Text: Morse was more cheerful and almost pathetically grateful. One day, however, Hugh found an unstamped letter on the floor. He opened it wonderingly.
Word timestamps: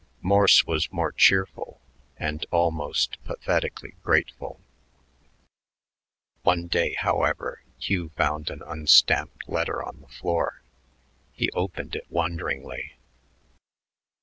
Morse 0.23 0.65
was 0.65 0.91
more 0.91 1.11
cheerful 1.11 1.79
and 2.17 2.43
almost 2.49 3.23
pathetically 3.23 3.93
grateful. 4.01 4.59
One 6.41 6.65
day, 6.65 6.93
however, 6.95 7.61
Hugh 7.77 8.09
found 8.17 8.49
an 8.49 8.63
unstamped 8.65 9.47
letter 9.47 9.83
on 9.83 10.01
the 10.01 10.07
floor. 10.07 10.63
He 11.33 11.51
opened 11.51 11.95
it 11.95 12.07
wonderingly. 12.09 12.93